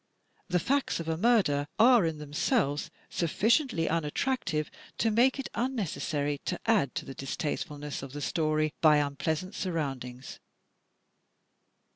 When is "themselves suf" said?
2.17-3.29